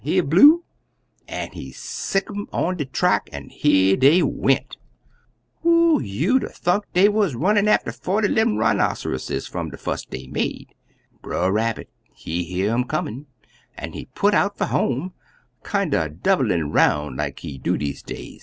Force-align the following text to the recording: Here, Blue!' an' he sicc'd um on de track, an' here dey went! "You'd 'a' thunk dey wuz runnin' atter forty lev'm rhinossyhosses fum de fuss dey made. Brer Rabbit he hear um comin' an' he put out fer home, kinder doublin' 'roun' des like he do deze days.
Here, 0.03 0.23
Blue!' 0.23 0.63
an' 1.27 1.51
he 1.51 1.71
sicc'd 1.71 2.31
um 2.31 2.49
on 2.51 2.75
de 2.77 2.85
track, 2.85 3.29
an' 3.31 3.49
here 3.49 3.95
dey 3.95 4.23
went! 4.23 4.75
"You'd 5.63 6.43
'a' 6.43 6.49
thunk 6.49 6.85
dey 6.91 7.07
wuz 7.07 7.35
runnin' 7.35 7.67
atter 7.67 7.91
forty 7.91 8.27
lev'm 8.27 8.57
rhinossyhosses 8.57 9.47
fum 9.47 9.69
de 9.69 9.77
fuss 9.77 10.03
dey 10.05 10.25
made. 10.25 10.73
Brer 11.21 11.51
Rabbit 11.51 11.91
he 12.15 12.41
hear 12.45 12.73
um 12.73 12.85
comin' 12.85 13.27
an' 13.77 13.93
he 13.93 14.05
put 14.15 14.33
out 14.33 14.57
fer 14.57 14.65
home, 14.65 15.13
kinder 15.61 16.09
doublin' 16.09 16.71
'roun' 16.71 17.15
des 17.15 17.21
like 17.23 17.39
he 17.41 17.59
do 17.59 17.77
deze 17.77 18.01
days. 18.01 18.39